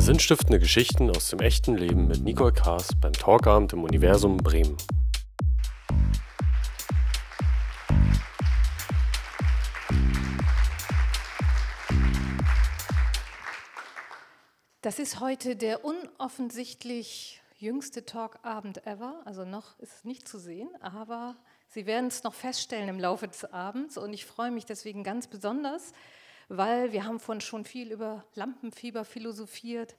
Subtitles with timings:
[0.00, 4.78] Sinnstiftende Geschichten aus dem echten Leben mit Nicole Kaas beim Talkabend im Universum Bremen.
[14.80, 19.20] Das ist heute der unoffensichtlich jüngste Talkabend ever.
[19.26, 21.36] Also noch ist es nicht zu sehen, aber
[21.68, 23.96] Sie werden es noch feststellen im Laufe des Abends.
[23.96, 25.92] Und ich freue mich deswegen ganz besonders,
[26.50, 29.96] weil wir haben von schon viel über Lampenfieber philosophiert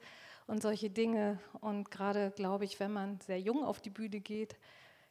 [0.47, 1.39] und solche Dinge.
[1.61, 4.57] Und gerade glaube ich, wenn man sehr jung auf die Bühne geht,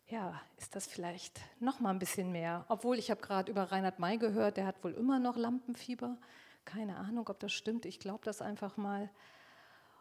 [0.09, 2.67] ja, ist das vielleicht noch mal ein bisschen mehr.
[2.69, 6.19] Obwohl ich habe gerade über Reinhard May gehört, der hat wohl immer noch Lampenfieber.
[6.67, 7.87] Keine Ahnung, ob das stimmt.
[7.87, 9.09] Ich glaube das einfach mal.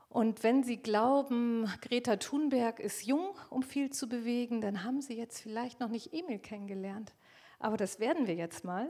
[0.10, 5.16] Und wenn Sie glauben, Greta Thunberg ist jung, um viel zu bewegen, dann haben Sie
[5.16, 7.14] jetzt vielleicht noch nicht Emil kennengelernt.
[7.60, 8.90] Aber das werden wir jetzt mal.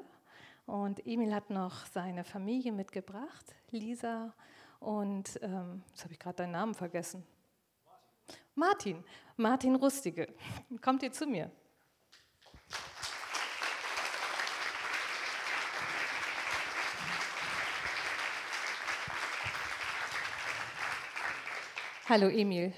[0.70, 4.32] Und Emil hat noch seine Familie mitgebracht, Lisa
[4.80, 7.26] und, ähm, jetzt habe ich gerade deinen Namen vergessen.
[8.54, 9.04] Martin,
[9.36, 10.32] Martin Rustige.
[10.80, 11.50] Kommt ihr zu mir?
[22.08, 22.76] Hallo Emil.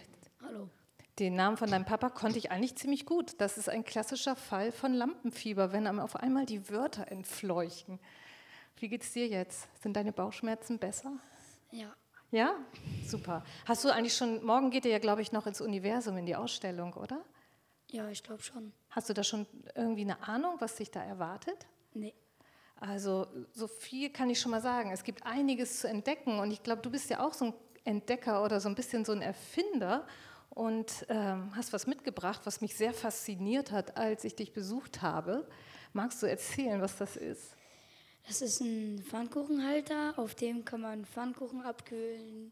[1.21, 3.35] Den Namen von deinem Papa konnte ich eigentlich ziemlich gut.
[3.37, 7.99] Das ist ein klassischer Fall von Lampenfieber, wenn einem auf einmal die Wörter entfleuchten.
[8.77, 9.67] Wie geht's dir jetzt?
[9.83, 11.11] Sind deine Bauchschmerzen besser?
[11.69, 11.93] Ja.
[12.31, 12.55] Ja?
[13.05, 13.45] Super.
[13.65, 16.35] Hast du eigentlich schon, morgen geht ihr ja, glaube ich, noch ins Universum, in die
[16.35, 17.23] Ausstellung, oder?
[17.91, 18.73] Ja, ich glaube schon.
[18.89, 21.67] Hast du da schon irgendwie eine Ahnung, was dich da erwartet?
[21.93, 22.15] Nee.
[22.79, 24.89] Also, so viel kann ich schon mal sagen.
[24.89, 28.43] Es gibt einiges zu entdecken und ich glaube, du bist ja auch so ein Entdecker
[28.43, 30.07] oder so ein bisschen so ein Erfinder
[30.51, 35.47] und ähm, hast was mitgebracht, was mich sehr fasziniert hat, als ich dich besucht habe.
[35.93, 37.55] Magst du erzählen, was das ist?
[38.27, 42.51] Das ist ein Pfannkuchenhalter, auf dem kann man Pfannkuchen abkühlen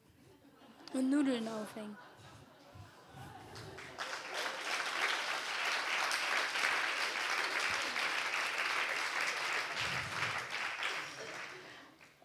[0.93, 1.97] und Nudeln aufhängen.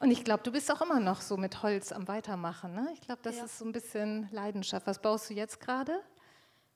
[0.04, 2.74] Und ich glaube, du bist auch immer noch so mit Holz am Weitermachen.
[2.74, 2.90] Ne?
[2.92, 3.46] Ich glaube, das Ja.
[3.46, 4.86] ist so ein bisschen Leidenschaft.
[4.86, 5.98] Was baust du jetzt gerade?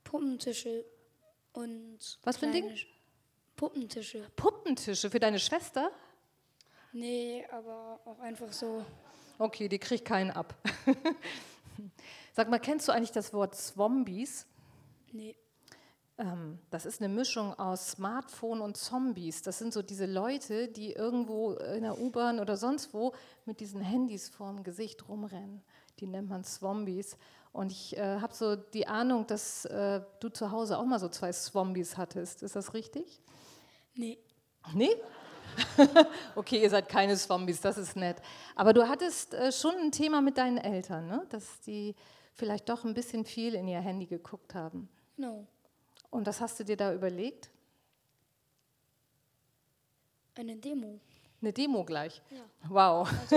[0.03, 0.87] Puppentische
[1.53, 1.99] und.
[2.23, 2.75] Was für ein Ding?
[3.55, 4.27] Puppentische.
[4.35, 5.91] Puppentische für deine Schwester?
[6.93, 8.83] Nee, aber auch einfach so.
[9.39, 10.55] Okay, die kriegt keinen ab.
[12.33, 14.47] Sag mal, kennst du eigentlich das Wort Zwombies?
[15.13, 15.37] Nee.
[16.19, 19.43] Ähm, das ist eine Mischung aus Smartphone und Zombies.
[19.43, 23.15] Das sind so diese Leute, die irgendwo in der U-Bahn oder sonst wo
[23.45, 25.63] mit diesen Handys vorm Gesicht rumrennen.
[26.01, 27.17] Die nennt man Zwombies.
[27.53, 31.09] Und ich äh, habe so die Ahnung, dass äh, du zu Hause auch mal so
[31.09, 32.43] zwei Zwombies hattest.
[32.43, 33.21] Ist das richtig?
[33.95, 34.19] Nee.
[34.75, 34.91] Nee?
[36.37, 38.17] okay, ihr seid keine Zombies, das ist nett.
[38.55, 41.27] Aber du hattest äh, schon ein Thema mit deinen Eltern, ne?
[41.31, 41.95] dass die
[42.35, 44.89] vielleicht doch ein bisschen viel in ihr Handy geguckt haben.
[45.17, 45.47] No.
[46.11, 47.51] Und was hast du dir da überlegt?
[50.37, 51.01] Eine Demo.
[51.41, 52.23] Eine Demo gleich.
[52.31, 52.43] Ja.
[52.69, 53.09] Wow.
[53.31, 53.37] Also,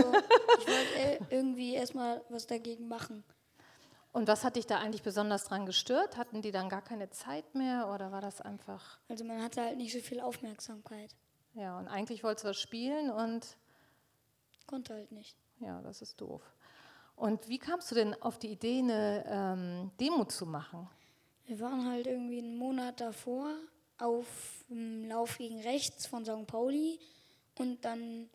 [0.60, 3.24] ich wollte äh, irgendwie erstmal was dagegen machen.
[4.14, 6.18] Und was hat dich da eigentlich besonders dran gestört?
[6.18, 9.00] Hatten die dann gar keine Zeit mehr oder war das einfach?
[9.08, 11.16] Also, man hatte halt nicht so viel Aufmerksamkeit.
[11.54, 13.58] Ja, und eigentlich wolltest du was spielen und
[14.68, 15.38] Konnte halt nicht.
[15.60, 16.42] ja, das ist doof.
[17.16, 20.90] Und wie kamst du denn auf die Idee, eine ähm, Demo zu machen?
[21.52, 23.54] Wir waren halt irgendwie einen Monat davor
[23.98, 24.26] auf
[24.70, 26.48] dem Lauf gegen rechts von St.
[26.48, 26.98] Pauli
[27.60, 28.30] und dann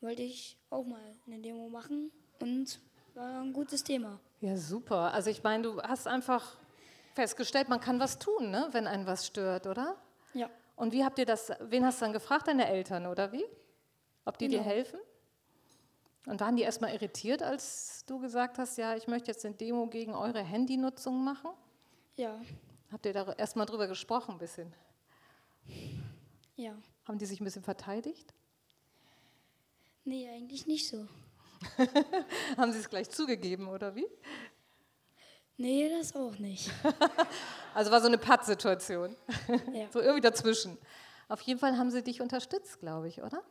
[0.00, 2.78] wollte ich auch mal eine Demo machen und
[3.14, 4.20] war ein gutes Thema.
[4.40, 5.12] Ja, super.
[5.12, 6.56] Also ich meine, du hast einfach
[7.16, 9.96] festgestellt, man kann was tun, ne, wenn einen was stört, oder?
[10.32, 12.46] Ja, Und wie habt ihr das, wen hast du dann gefragt?
[12.46, 13.44] Deine Eltern, oder wie?
[14.24, 14.70] Ob die dir Genau.
[14.70, 15.00] helfen?
[16.26, 19.88] Und waren die erstmal irritiert, als du gesagt hast, ja, ich möchte jetzt eine Demo
[19.88, 21.50] gegen eure Handynutzung machen?
[22.16, 22.40] Ja,
[22.92, 24.72] Habt ihr da erstmal drüber gesprochen ein bisschen?
[26.56, 26.76] ja.
[27.06, 28.32] Haben die sich ein bisschen verteidigt?
[30.04, 31.08] Nee, eigentlich nicht so.
[32.56, 34.06] Haben sie es gleich zugegeben, oder wie?
[35.56, 36.70] Nee, das auch nicht.
[37.74, 39.16] Also war so eine Pattsituation.
[39.72, 40.78] Ja, So irgendwie dazwischen.
[41.28, 43.42] Auf jeden Fall haben sie dich unterstützt, glaube ich, oder?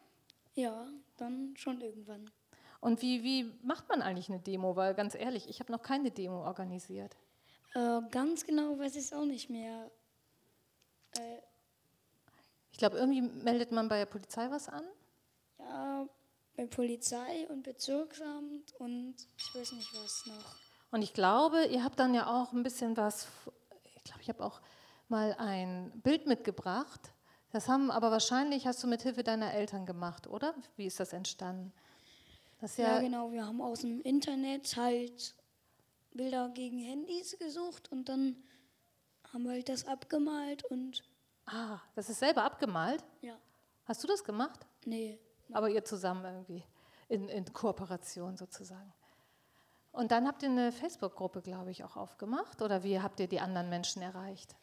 [0.55, 0.87] ja
[1.17, 2.31] dann schon irgendwann.
[2.79, 4.77] Und wie, wie macht man eigentlich eine Demo?
[4.77, 7.17] Weil ganz ehrlich, ich habe noch keine Demo organisiert.
[7.73, 9.89] Äh, ganz genau weiß ich es auch nicht mehr.
[11.17, 11.37] Äh,
[12.71, 14.83] Ich glaube, irgendwie meldet man bei der Polizei was an.
[15.59, 16.07] ja,
[16.55, 20.55] bei Polizei und Bezirksamt und ich weiß nicht was noch.
[20.91, 23.27] Und ich glaube, ihr habt dann ja auch ein bisschen was,
[23.95, 24.61] ich glaube, ich habe auch
[25.09, 27.11] mal ein Bild mitgebracht.
[27.51, 30.53] Das haben aber wahrscheinlich, hast du mit Hilfe deiner Eltern gemacht, oder?
[30.75, 31.73] Wie ist das entstanden?
[32.61, 33.31] Das Ja, ja, genau.
[33.31, 35.35] Wir haben aus dem Internet halt
[36.13, 38.35] Bilder gegen Handys gesucht und dann
[39.31, 41.03] haben wir halt das abgemalt und
[41.45, 43.03] Ah, das ist selber abgemalt?
[43.21, 43.37] ja,
[43.85, 44.65] Hast du das gemacht?
[44.85, 45.19] nee,
[45.51, 46.63] Aber ihr zusammen irgendwie,
[47.09, 48.93] in, in Kooperation sozusagen.
[49.91, 52.61] Und dann habt ihr eine Facebook-Gruppe, glaube ich, auch aufgemacht?
[52.61, 54.55] Oder wie habt ihr die anderen Menschen erreicht?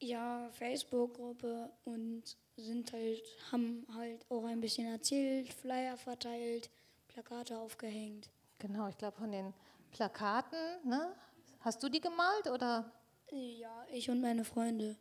[0.00, 2.22] ja, Facebook-Gruppe und
[2.56, 3.22] sind halt,
[3.52, 6.70] haben halt auch ein bisschen erzählt, Flyer verteilt,
[7.08, 8.28] Plakate aufgehängt.
[8.58, 9.54] Genau, ich glaube von den
[9.92, 11.14] Plakaten, ne?
[11.60, 12.90] Hast du die gemalt oder?
[13.30, 14.96] Ja, ich und meine Freunde.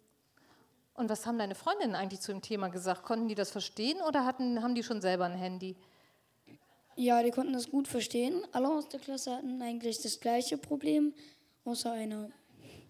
[0.93, 3.03] Und was haben deine Freundinnen eigentlich zu dem Thema gesagt?
[3.03, 5.75] Konnten die das verstehen oder hatten, haben die schon selber ein Handy?
[6.95, 8.43] Ja, die konnten das gut verstehen.
[8.51, 11.13] Alle aus der Klasse hatten eigentlich das gleiche Problem,
[11.65, 12.29] außer einer.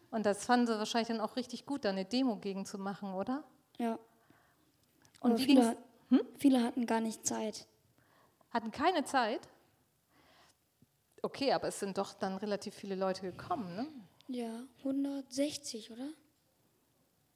[0.10, 3.14] Und das fanden sie wahrscheinlich dann auch richtig gut, da eine Demo gegen zu machen,
[3.14, 3.44] oder?
[3.78, 3.98] Ja.
[5.22, 5.78] Und viele, hat-
[6.38, 7.68] viele hatten gar nicht Zeit.
[8.52, 9.40] Hatten keine Zeit?
[11.22, 13.88] Okay, aber es sind doch dann relativ viele Leute gekommen, ne?
[14.28, 16.10] Ja, 160, oder?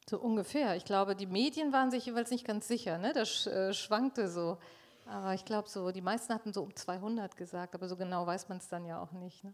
[0.10, 0.76] So ungefähr.
[0.76, 3.14] Ich glaube, die Medien waren sich jeweils nicht ganz sicher, ne?
[3.14, 4.58] Das äh, schwankte so.
[5.06, 8.50] Aber ich glaube, so, die meisten hatten so um 200 gesagt, aber so genau weiß
[8.50, 9.44] man es dann ja auch nicht.
[9.44, 9.54] Ne?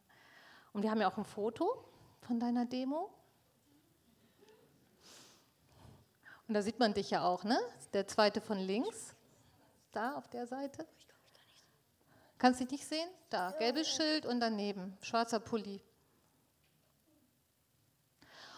[0.72, 1.84] Und wir haben ja auch ein Foto
[2.22, 3.10] von deiner Demo.
[6.48, 7.60] Und da sieht man dich ja auch, ne?
[7.94, 9.14] Der zweite von links,
[9.92, 10.86] da auf der Seite.
[12.42, 13.08] Kannst du dich nicht sehen?
[13.30, 15.80] Da, gelbes Schild und daneben schwarzer Pulli.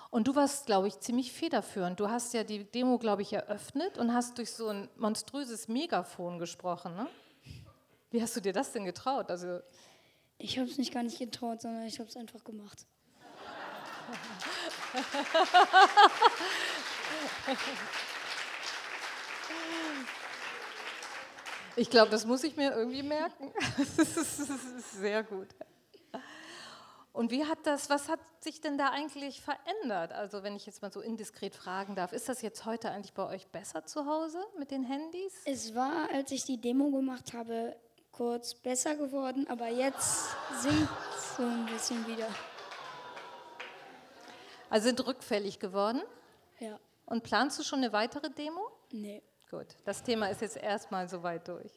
[0.09, 1.99] Und du warst, glaube ich, ziemlich federführend.
[1.99, 6.39] Du hast ja die Demo, glaube ich, eröffnet und hast durch so ein monströses Megafon
[6.39, 6.95] gesprochen.
[6.95, 7.09] Ne?
[8.09, 9.29] Wie hast du dir das denn getraut?
[9.29, 9.59] Also,
[10.37, 12.85] Ich habe es nicht gar nicht getraut, sondern ich habe es einfach gemacht.
[21.75, 23.51] ich glaube, das muss ich mir irgendwie merken.
[23.97, 25.47] Das ist, das ist sehr gut.
[27.11, 30.13] Und wie hat das, was hat sich denn da eigentlich verändert?
[30.13, 33.27] Also, wenn ich jetzt mal so indiskret fragen darf, ist das jetzt heute eigentlich bei
[33.27, 35.33] euch besser zu Hause mit den Handys?
[35.45, 37.75] Es war, als ich die Demo gemacht habe,
[38.11, 40.31] kurz besser geworden, aber jetzt
[40.61, 40.89] sinkt
[41.37, 42.27] so ein bisschen wieder.
[44.69, 46.01] Also sind rückfällig geworden?
[46.59, 48.71] Ja, Und planst du schon eine weitere Demo?
[48.91, 49.21] nee.
[49.53, 51.71] Gut, das Thema ist jetzt erstmal soweit durch.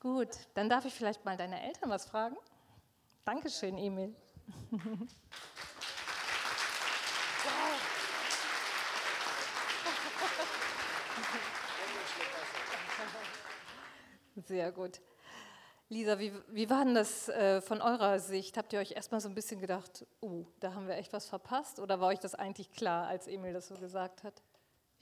[0.00, 2.38] Gut, dann darf ich vielleicht mal deine Eltern was fragen.
[3.26, 4.16] Dankeschön, Emil.
[14.46, 15.02] Sehr gut.
[15.90, 18.56] Lisa, wie, wie war denn das äh, von eurer Sicht?
[18.56, 21.78] Habt ihr euch erstmal so ein bisschen gedacht, uh, da haben wir echt was verpasst?
[21.78, 24.42] Oder war euch das eigentlich klar, als Emil das so gesagt hat?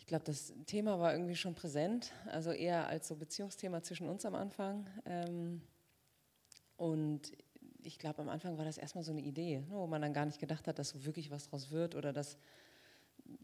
[0.02, 4.26] Ich glaube, das Thema war irgendwie schon präsent, also eher als so Beziehungsthema zwischen uns
[4.26, 4.84] am Anfang.
[5.04, 5.62] Ähm,
[6.76, 7.30] und
[7.84, 10.26] ich glaube, am Anfang war das erstmal so eine Idee, ne, wo man dann gar
[10.26, 12.36] nicht gedacht hat, dass so wirklich was draus wird oder dass,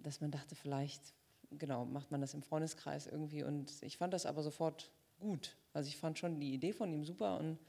[0.03, 1.15] dass man dachte, vielleicht,
[1.53, 3.45] genau, macht man das im Freundeskreis irgendwie.
[3.45, 4.91] Und ich fand das aber sofort
[5.21, 5.55] gut.
[5.73, 7.61] Also ich fand schon die Idee von ihm super und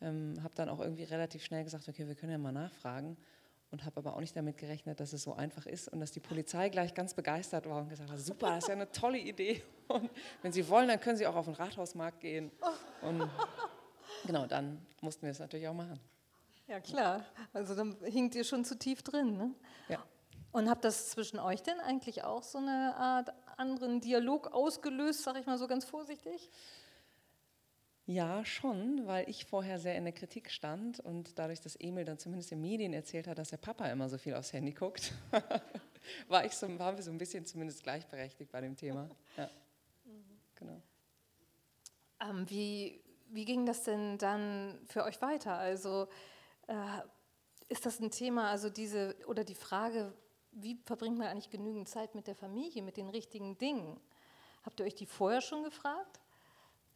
[0.00, 3.18] ähm, habe dann auch irgendwie relativ schnell gesagt, okay, wir können ja mal nachfragen
[3.72, 6.20] und habe aber auch nicht damit gerechnet, dass es so einfach ist und dass die
[6.20, 9.62] Polizei gleich ganz begeistert war und gesagt hat, super, das ist ja eine tolle Idee.
[9.88, 10.10] Und
[10.42, 12.52] wenn Sie wollen, dann können Sie auch auf den Rathausmarkt gehen.
[13.00, 13.28] Und
[14.26, 15.98] genau, dann mussten wir es natürlich auch machen.
[16.68, 17.24] Ja, klar.
[17.52, 19.36] Also dann hinkt ihr schon zu tief drin.
[19.36, 19.54] Ne?
[19.88, 20.04] Ja.
[20.52, 25.38] Und habt das zwischen euch denn eigentlich auch so eine Art anderen Dialog ausgelöst, sag
[25.38, 26.50] ich mal so ganz vorsichtig?
[28.06, 32.18] Ja, schon, weil ich vorher sehr in der Kritik stand und dadurch, dass Emil dann
[32.18, 35.12] zumindest in Medien erzählt hat, dass der Papa immer so viel aufs Handy guckt,
[36.28, 39.08] war ich so, waren wir so ein bisschen zumindest gleichberechtigt bei dem Thema.
[39.36, 39.48] Ja.
[40.56, 40.82] Genau.
[42.20, 45.54] Ähm, wie, wie ging das denn dann für euch weiter?
[45.54, 46.06] Also
[46.68, 46.74] äh,
[47.68, 50.12] ist das ein Thema, also diese oder die Frage,
[50.52, 53.98] wie verbringt man eigentlich genügend Zeit mit der Familie, mit den richtigen Dingen?
[54.64, 56.21] Habt ihr euch die vorher schon gefragt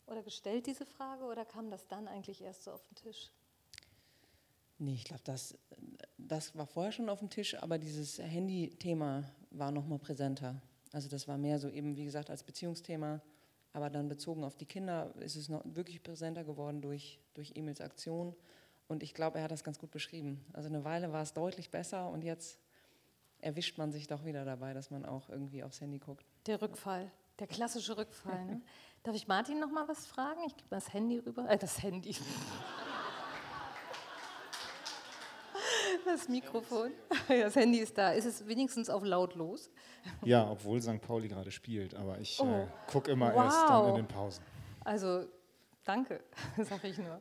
[0.07, 3.31] oder gestellt, diese Frage, oder kam das dann eigentlich erst so auf den Tisch?
[4.79, 5.57] Nee, ich glaube, das,
[6.19, 10.61] das war vorher schon auf dem Tisch, aber dieses Handy-Thema war noch mal präsenter.
[10.93, 13.23] Also das war mehr so eben, wie gesagt, als Beziehungsthema,
[13.73, 17.81] aber dann bezogen auf die Kinder ist es noch wirklich präsenter geworden durch, durch Emils
[17.81, 18.35] Aktion.
[18.89, 20.45] Und ich glaube, er hat das ganz gut beschrieben.
[20.53, 22.59] Also eine Weile war es deutlich besser und jetzt
[23.41, 26.25] erwischt man sich doch wieder dabei, dass man auch irgendwie aufs Handy guckt.
[26.47, 28.45] Der Rückfall, der klassische Rückfall.
[28.45, 28.61] Ne?
[29.03, 30.41] Darf ich Martin noch mal was fragen?
[30.47, 31.49] Ich gebe mal das Handy rüber.
[31.49, 32.17] Äh, das Handy.
[36.05, 36.93] Das Mikrofon.
[37.29, 38.11] Das Handy ist da.
[38.13, 39.71] Ist es wenigstens auf lautlos?
[40.23, 41.01] Ja, obwohl St.
[41.01, 42.45] Pauli gerade spielt, aber ich Oh.
[42.47, 43.45] äh, gucke immer Wow.
[43.45, 44.45] erst dann in den Pausen.
[44.85, 45.27] Also,
[45.85, 46.23] danke,
[46.63, 47.21] sage ich nur.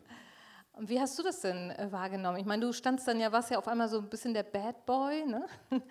[0.79, 2.37] Wie hast du das denn äh, wahrgenommen?
[2.37, 4.85] Ich meine, du standst dann ja, warst ja auf einmal so ein bisschen der Bad
[4.85, 5.47] Boy, ne?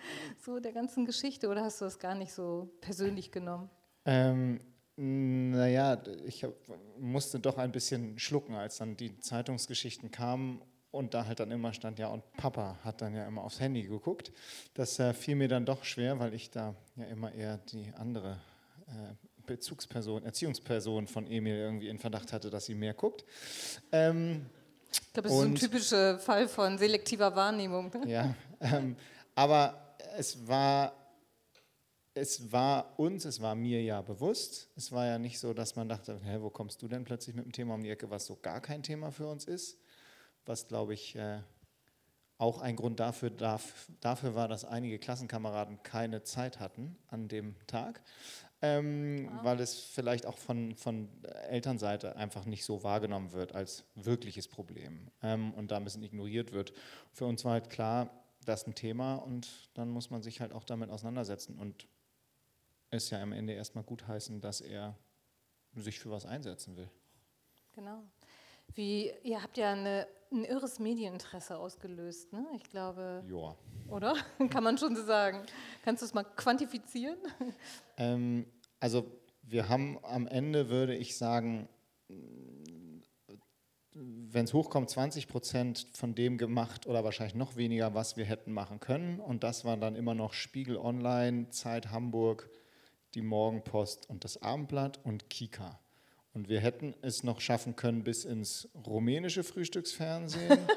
[0.45, 3.69] so der ganzen Geschichte, oder hast du das gar nicht so persönlich genommen?
[4.05, 4.59] Ähm,
[4.97, 6.53] naja, ich hab,
[6.99, 11.73] musste doch ein bisschen schlucken, als dann die Zeitungsgeschichten kamen und da halt dann immer
[11.73, 14.31] stand, ja, und Papa hat dann ja immer aufs Handy geguckt.
[14.73, 18.37] Das äh, fiel mir dann doch schwer, weil ich da ja immer eher die andere
[18.87, 19.13] äh,
[19.45, 23.25] Bezugsperson, Erziehungsperson von Emil irgendwie in Verdacht hatte, dass sie mehr guckt.
[23.91, 24.45] Ähm,
[24.91, 27.91] ich glaube, das ist ein typischer Fall von selektiver Wahrnehmung.
[27.93, 28.09] Ne?
[28.09, 28.95] Ja, ähm,
[29.35, 30.93] aber es war,
[32.15, 34.69] es war uns, es war mir ja bewusst.
[34.75, 37.45] Es war ja nicht so, dass man dachte, hä, wo kommst du denn plötzlich mit
[37.45, 39.79] dem Thema um die Ecke, was so gar kein Thema für uns ist.
[40.45, 41.41] Was, glaube ich, äh,
[42.37, 48.01] auch ein Grund dafür, dafür war, dass einige Klassenkameraden keine Zeit hatten an dem Tag
[48.65, 49.43] ähm, wow.
[49.43, 51.09] weil es vielleicht auch von, von
[51.49, 56.51] Elternseite einfach nicht so wahrgenommen wird als wirkliches Problem ähm, und da ein bisschen ignoriert
[56.51, 56.73] wird.
[57.11, 58.09] Für uns war halt klar,
[58.45, 61.87] das ist ein Thema und dann muss man sich halt auch damit auseinandersetzen und
[62.89, 64.97] es ja am Ende erstmal gutheißen, dass er
[65.75, 66.89] sich für was einsetzen will.
[67.73, 68.03] Genau.
[68.73, 72.45] Wie, ihr habt ja eine, ein irres Medieninteresse ausgelöst, ne?
[72.55, 73.23] Ich glaube.
[73.29, 73.55] Ja.
[73.91, 74.15] Oder?
[74.49, 75.43] Kann man schon so sagen.
[75.83, 77.17] Kannst du es mal quantifizieren?
[77.97, 78.45] Ähm,
[78.79, 79.05] also
[79.43, 81.69] wir haben am Ende, würde ich sagen,
[83.93, 88.51] wenn es hochkommt, 20 Prozent von dem gemacht oder wahrscheinlich noch weniger, was wir hätten
[88.51, 89.19] machen können.
[89.19, 92.49] Und das waren dann immer noch Spiegel Online, Zeit Hamburg,
[93.15, 95.79] die Morgenpost und das Abendblatt und Kika.
[96.33, 100.59] Und wir hätten es noch schaffen können bis ins rumänische Frühstücksfernsehen.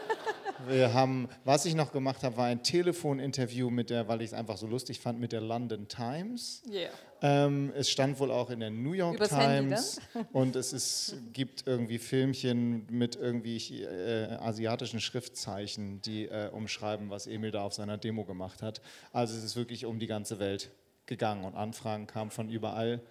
[0.67, 4.33] Wir haben, was ich noch gemacht habe, war ein Telefoninterview mit der, weil ich es
[4.33, 6.63] einfach so lustig fand, mit der London Times.
[6.69, 6.91] Yeah.
[7.23, 10.01] Ähm, es stand wohl auch in der New York Übers Times
[10.33, 17.27] und es ist, gibt irgendwie Filmchen mit irgendwie äh, asiatischen Schriftzeichen, die äh, umschreiben, was
[17.27, 18.81] Emil da auf seiner Demo gemacht hat.
[19.13, 20.71] Also es ist wirklich um die ganze Welt
[21.09, 23.03] gegangen und Anfragen kamen von überall.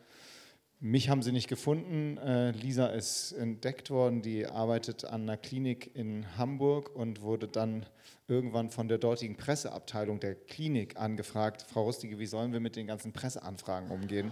[0.79, 2.17] Mich haben sie nicht gefunden.
[2.17, 7.85] Äh, Lisa ist entdeckt worden, die arbeitet an einer Klinik in Hamburg und wurde dann
[8.27, 12.85] irgendwann von der dortigen Presseabteilung der Klinik angefragt, Frau Rustige, wie sollen wir mit den
[12.85, 14.31] ganzen Presseanfragen umgehen?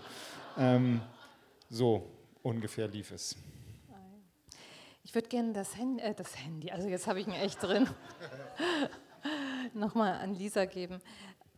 [0.57, 1.01] Ähm,
[1.69, 2.11] so
[2.43, 3.35] ungefähr lief es.
[5.03, 7.87] Ich würde gerne das, Handy, äh, das Handy, also jetzt habe ich ihn echt drin,
[9.73, 10.99] nochmal an Lisa geben.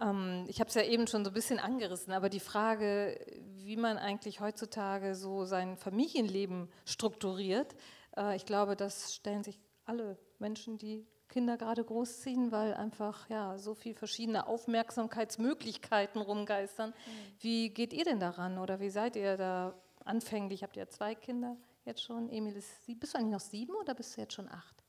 [0.02, 3.20] Ähm, ich habe es ja eben schon so ein bisschen angerissen, aber die Frage,
[3.56, 7.76] wie man eigentlich heutzutage so sein Familienleben strukturiert,
[8.16, 13.58] äh, ich glaube, das stellen sich alle Menschen, die Kinder gerade großziehen, weil einfach ja
[13.58, 16.92] so viele verschiedene Aufmerksamkeitsmöglichkeiten rumgeistern.
[16.92, 16.94] Mhm.
[17.40, 19.74] Wie geht ihr denn daran oder wie seid ihr da
[20.06, 20.64] anfänglich?
[20.64, 22.30] Habt ihr zwei Kinder jetzt schon?
[22.30, 22.96] Emil ist sie.
[22.96, 24.84] Bist du eigentlich noch sieben oder bist du jetzt schon acht?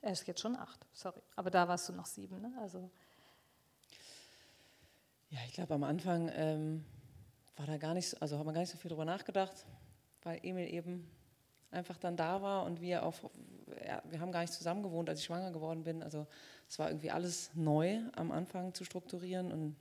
[0.00, 1.22] Er ist jetzt schon acht, sorry.
[1.36, 2.52] Aber da warst du noch sieben, ne?
[2.60, 2.90] Also
[5.34, 6.84] ja, ich glaube, am Anfang ähm,
[7.56, 9.66] war da gar nicht, also haben wir gar nicht so viel drüber nachgedacht,
[10.22, 11.10] weil Emil eben
[11.72, 13.14] einfach dann da war und wir auch,
[13.84, 16.04] ja, wir haben gar nicht zusammen gewohnt, als ich schwanger geworden bin.
[16.04, 16.28] Also
[16.68, 19.76] es war irgendwie alles neu am Anfang zu strukturieren und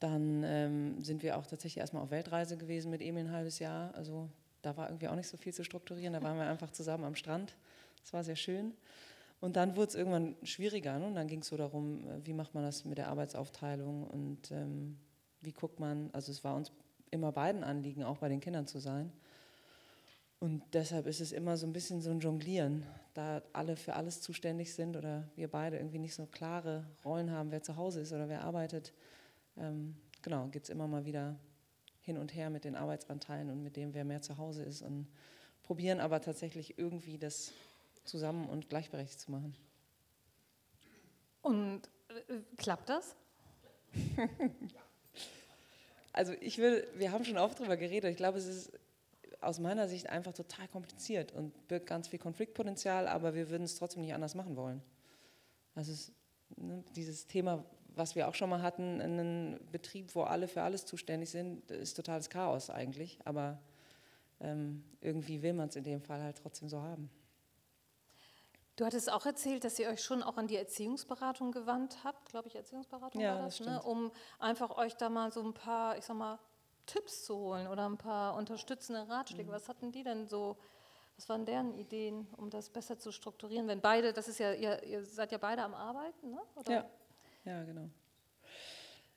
[0.00, 3.94] dann ähm, sind wir auch tatsächlich erstmal auf Weltreise gewesen mit Emil ein halbes Jahr.
[3.94, 4.28] Also
[4.62, 6.14] da war irgendwie auch nicht so viel zu strukturieren.
[6.14, 7.54] Da waren wir einfach zusammen am Strand.
[8.02, 8.74] Das war sehr schön.
[9.40, 10.98] Und dann wurde es irgendwann schwieriger.
[10.98, 11.06] Ne?
[11.06, 14.50] Und dann ging es so darum, äh, wie macht man das mit der Arbeitsaufteilung und
[14.50, 14.98] ähm,
[15.40, 16.72] wie guckt man, also es war uns
[17.10, 19.12] immer beiden Anliegen, auch bei den Kindern zu sein.
[20.38, 24.22] Und deshalb ist es immer so ein bisschen so ein Jonglieren, da alle für alles
[24.22, 28.12] zuständig sind oder wir beide irgendwie nicht so klare Rollen haben, wer zu Hause ist
[28.12, 28.94] oder wer arbeitet.
[29.58, 31.38] Ähm, genau, geht es immer mal wieder
[32.00, 35.08] hin und her mit den Arbeitsanteilen und mit dem, wer mehr zu Hause ist und
[35.62, 37.52] probieren aber tatsächlich irgendwie das
[38.10, 39.54] zusammen und gleichberechtigt zu machen.
[41.42, 43.16] Und äh, klappt das?
[46.12, 48.72] also ich will, wir haben schon oft darüber geredet, ich glaube, es ist
[49.40, 53.76] aus meiner Sicht einfach total kompliziert und birgt ganz viel Konfliktpotenzial, aber wir würden es
[53.76, 54.82] trotzdem nicht anders machen wollen.
[55.74, 56.12] Also es,
[56.56, 57.64] ne, dieses Thema,
[57.94, 61.94] was wir auch schon mal hatten, einen Betrieb, wo alle für alles zuständig sind, ist
[61.94, 63.58] totales Chaos eigentlich, aber
[64.40, 67.10] ähm, irgendwie will man es in dem Fall halt trotzdem so haben.
[68.80, 72.48] Du hattest auch erzählt, dass ihr euch schon auch an die Erziehungsberatung gewandt habt, glaube
[72.48, 73.82] ich, Erziehungsberatung ja, war das, das ne?
[73.82, 76.38] um einfach euch da mal so ein paar, ich sag mal,
[76.86, 79.50] Tipps zu holen oder ein paar unterstützende Ratschläge.
[79.50, 79.54] Mhm.
[79.54, 80.56] Was hatten die denn so,
[81.16, 83.68] was waren deren Ideen, um das besser zu strukturieren?
[83.68, 86.40] Wenn beide, das ist ja, ihr, ihr seid ja beide am Arbeiten, ne?
[86.54, 86.72] Oder?
[86.72, 86.90] Ja,
[87.44, 87.90] ja, genau.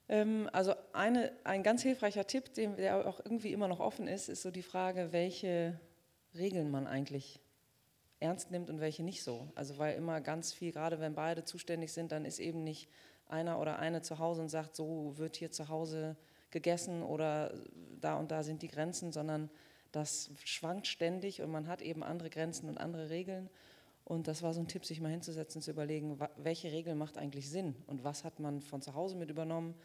[0.10, 4.42] Ähm, also eine, ein ganz hilfreicher Tipp, der auch irgendwie immer noch offen ist, ist
[4.42, 5.80] so die Frage, welche
[6.36, 7.40] Regeln man eigentlich
[8.24, 9.52] ernst nimmt und welche nicht so.
[9.56, 12.90] Also weil immer ganz viel, gerade wenn beide zuständig sind, dann ist eben nicht
[13.28, 16.16] einer oder eine zu Hause und sagt, so wird hier zu Hause
[16.52, 17.54] gegessen oder
[18.00, 19.50] da und da sind die Grenzen, sondern
[19.92, 23.50] das schwankt ständig und man hat eben andere Grenzen und andere Regeln.
[24.06, 27.50] Und das war so ein Tipp, sich mal hinzusetzen, zu überlegen, welche Regel macht eigentlich
[27.50, 29.76] Sinn und was hat man von zu Hause mit übernommen,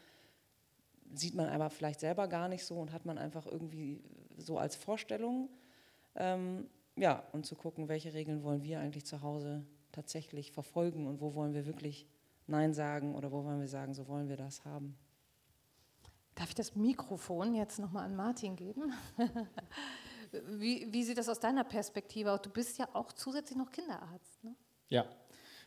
[1.13, 4.01] sieht man aber vielleicht selber gar nicht so und hat man einfach irgendwie
[4.37, 5.49] so als Vorstellung.
[6.15, 6.69] Ähm,
[6.99, 11.33] ja, und zu gucken, welche Regeln wollen wir eigentlich zu Hause tatsächlich verfolgen und wo
[11.33, 12.07] wollen wir wirklich
[12.47, 14.97] Nein sagen oder wo wollen wir sagen, so wollen wir das haben.
[16.35, 18.93] Darf ich das Mikrofon jetzt nochmal an Martin geben?
[20.31, 22.41] wie, wie sieht das aus deiner Perspektive aus?
[22.41, 24.43] Du bist ja auch zusätzlich noch Kinderarzt.
[24.43, 24.55] Ne?
[24.89, 25.05] Ja.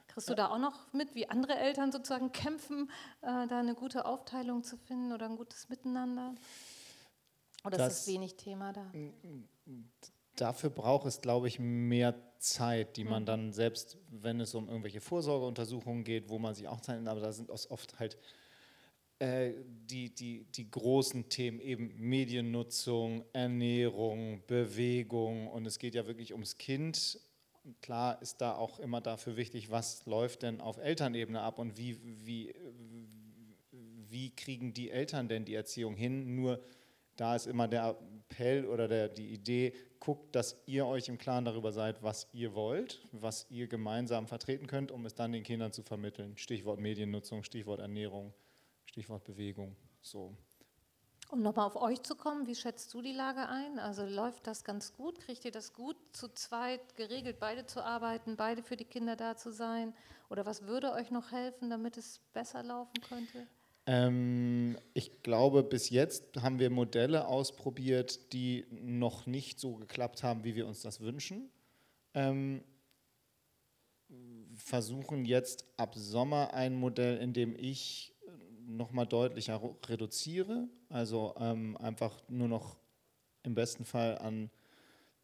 [0.09, 2.91] Kriegst du da auch noch mit, wie andere Eltern sozusagen kämpfen,
[3.23, 6.35] äh, da eine gute Aufteilung zu finden oder ein gutes Miteinander?
[7.65, 8.91] Oder das, ist das wenig Thema da?
[10.37, 13.27] Dafür braucht es, glaube ich, mehr Zeit, die man mhm.
[13.27, 17.33] dann selbst, wenn es um irgendwelche Vorsorgeuntersuchungen geht, wo man sich auch Zeit, aber da
[17.33, 18.19] sind oft halt
[19.23, 19.53] äh,
[19.89, 26.59] die, die, die großen Themen eben Mediennutzung, Ernährung, Bewegung und es geht ja wirklich ums
[26.59, 27.21] Kind.
[27.81, 32.01] Klar ist da auch immer dafür wichtig, was läuft denn auf Elternebene ab und wie,
[32.27, 32.53] wie,
[34.09, 36.35] wie kriegen die Eltern denn die Erziehung hin.
[36.35, 36.61] Nur
[37.15, 37.97] da ist immer der
[38.29, 42.55] Appell oder der, die Idee, guckt, dass ihr euch im Klaren darüber seid, was ihr
[42.55, 46.37] wollt, was ihr gemeinsam vertreten könnt, um es dann den Kindern zu vermitteln.
[46.37, 48.35] Stichwort Mediennutzung, Stichwort Ernährung.
[48.85, 49.77] Stichwort Bewegung.
[50.01, 50.37] So.
[51.31, 53.79] Um nochmal auf euch zu kommen, wie schätzt du die Lage ein?
[53.79, 55.21] Also läuft das ganz gut?
[55.21, 59.37] Kriegt ihr das gut, zu zweit geregelt, beide zu arbeiten, beide für die Kinder da
[59.37, 59.95] zu sein?
[60.29, 63.47] Oder was würde euch noch helfen, damit es besser laufen könnte?
[63.87, 70.45] Ähm, ich glaube, bis jetzt haben wir Modelle ausprobiert, die noch nicht so geklappt haben,
[70.45, 71.51] wie wir uns das wünschen.
[72.15, 72.63] Ähm,
[74.55, 78.15] versuchen jetzt ab Sommer ein Modell, in dem ich
[78.67, 80.69] nochmal deutlicher reduziere.
[80.89, 82.77] Also ähm, einfach nur noch
[83.43, 84.51] im besten Fall an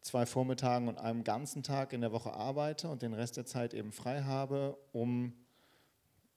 [0.01, 3.73] zwei Vormittagen und einem ganzen Tag in der Woche arbeite und den Rest der Zeit
[3.73, 5.33] eben frei habe, um,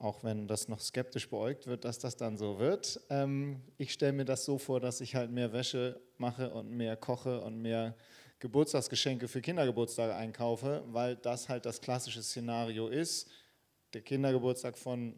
[0.03, 4.13] auch wenn das noch skeptisch beäugt wird, dass das dann so wird, ähm, ich stelle
[4.13, 7.95] mir das so vor, dass ich halt mehr Wäsche mache und mehr koche und mehr
[8.41, 13.31] Geburtstagsgeschenke für Kindergeburtstage einkaufe, weil das halt das klassische Szenario ist.
[13.95, 15.15] Der Kindergeburtstag von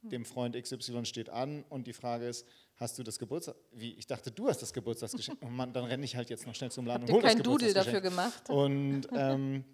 [0.00, 4.06] dem Freund XY steht an und die Frage ist, hast du das Geburtstag, wie, ich
[4.06, 6.86] dachte, du hast das Geburtstagsgeschenk, und man, dann renne ich halt jetzt noch schnell zum
[6.86, 8.48] Laden Habt und hole das kein Doodle dafür gemacht?
[8.48, 9.64] Und ähm,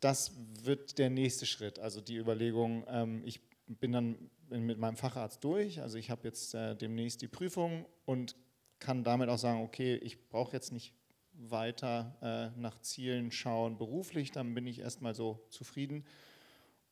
[0.00, 0.32] das
[0.64, 5.80] wird der nächste Schritt, also die Überlegung, ähm, ich bin dann mit meinem Facharzt durch,
[5.80, 8.36] also ich habe jetzt äh, demnächst die Prüfung und
[8.78, 10.92] kann damit auch sagen, okay, ich brauche jetzt nicht
[11.34, 12.16] weiter
[12.54, 16.04] äh, nach Zielen schauen beruflich, dann bin ich erstmal so zufrieden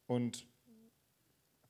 [0.07, 0.47] und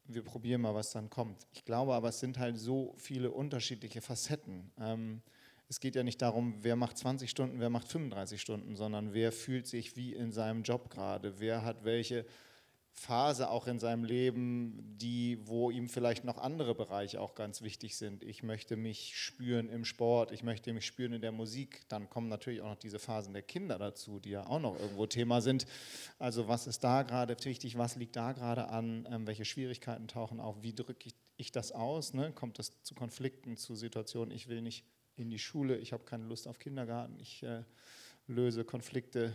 [0.04, 1.46] wir probieren mal, was dann kommt.
[1.52, 4.72] Ich glaube aber, es sind halt so viele unterschiedliche Facetten.
[4.78, 5.22] Ähm,
[5.68, 9.30] es geht ja nicht darum, wer macht 20 Stunden, wer macht 35 Stunden, sondern wer
[9.30, 12.26] fühlt sich wie in seinem Job gerade, wer hat welche
[13.00, 17.96] Phase auch in seinem Leben, die, wo ihm vielleicht noch andere Bereiche auch ganz wichtig
[17.96, 18.22] sind.
[18.22, 21.80] Ich möchte mich spüren im Sport, ich möchte mich spüren in der Musik.
[21.88, 25.06] Dann kommen natürlich auch noch diese Phasen der Kinder dazu, die ja auch noch irgendwo
[25.06, 25.64] Thema sind.
[26.18, 30.38] Also was ist da gerade wichtig, was liegt da gerade an, ähm, welche Schwierigkeiten tauchen
[30.38, 32.12] auf, wie drücke ich, ich das aus?
[32.12, 32.32] Ne?
[32.32, 34.84] Kommt das zu Konflikten, zu Situationen, ich will nicht
[35.16, 37.62] in die Schule, ich habe keine Lust auf Kindergarten, ich äh,
[38.26, 39.32] löse Konflikte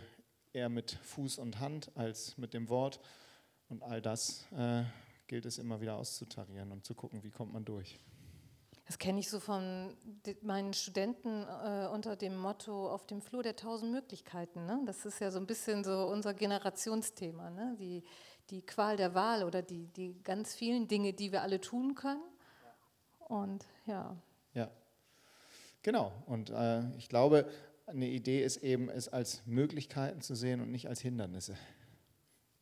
[0.54, 3.00] eher mit Fuß und Hand als mit dem Wort.
[3.70, 4.84] Und all das äh,
[5.28, 8.00] gilt es immer wieder auszutarieren und zu gucken, wie kommt man durch.
[8.86, 9.98] Das kenne ich so von
[10.42, 14.68] meinen Studenten äh, unter dem Motto auf dem Flur der tausend Möglichkeiten.
[14.68, 14.80] Ne?
[14.86, 17.76] Das ist ja so ein bisschen so unser Generationsthema, ne?
[17.80, 18.04] die,
[18.52, 22.22] die Qual der Wahl oder die, die ganz vielen Dinge, die wir alle tun können.
[23.28, 24.16] Und ja.
[24.54, 24.70] Ja,
[25.82, 26.14] genau.
[26.28, 27.50] Und äh, ich glaube,
[27.88, 31.58] eine Idee ist eben, es als Möglichkeiten zu sehen und nicht als Hindernisse.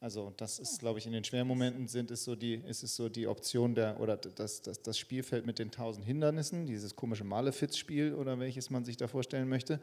[0.04, 3.08] Also das ist, glaube ich, in den Schwermomenten sind es so die, ist es so
[3.08, 8.14] die Option der, oder das, das, das Spielfeld mit den tausend Hindernissen, dieses komische Malefiz-Spiel
[8.14, 9.80] oder welches man sich da vorstellen möchte.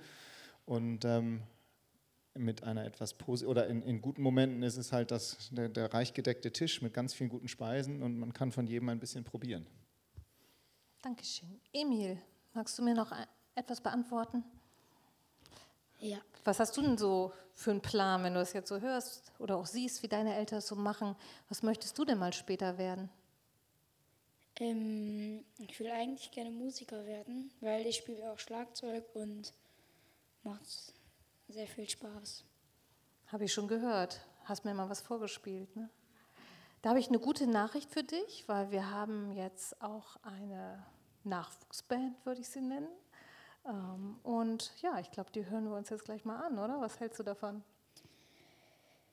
[0.66, 1.40] Und ähm,
[2.34, 5.94] mit einer etwas Posi oder in, in, guten Momenten ist es halt das, der, der
[5.94, 9.24] reich gedeckte Tisch mit ganz vielen guten Speisen und man kann von jedem ein bisschen
[9.24, 9.66] probieren.
[11.00, 11.58] Dankeschön.
[11.72, 12.18] Emil,
[12.52, 13.10] magst du mir noch
[13.54, 14.44] etwas beantworten?
[15.98, 16.18] Ja.
[16.44, 19.56] Was hast du denn so für einen Plan, wenn du es jetzt so hörst oder
[19.56, 21.16] auch siehst, wie deine Eltern es so machen?
[21.48, 23.10] Was möchtest du denn mal später werden?
[24.58, 29.54] Ähm, ich will eigentlich gerne Musiker werden, weil ich spiele auch Schlagzeug und
[30.42, 30.94] macht
[31.48, 32.44] sehr viel Spaß.
[33.28, 34.20] Habe ich schon gehört.
[34.44, 35.74] hast mir mal was vorgespielt.
[35.76, 35.88] Ne?
[36.82, 40.84] Da habe ich eine gute Nachricht für dich, weil wir haben jetzt auch eine
[41.24, 42.88] Nachwuchsband, würde ich sie nennen.
[43.66, 46.80] Ähm, und ja, ich glaube, die hören wir uns jetzt gleich mal an, oder?
[46.80, 47.62] Was hältst du davon?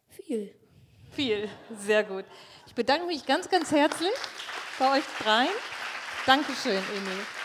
[0.10, 0.54] Viel.
[1.12, 2.26] Viel, sehr gut.
[2.66, 4.14] Ich bedanke mich ganz, ganz herzlich
[4.80, 5.50] bei euch dreien.
[6.26, 7.37] Dankeschön, Emil.